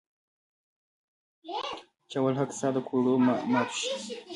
[2.09, 3.13] چې اول حق ستا د ګوډو
[3.51, 3.87] ماتو شي.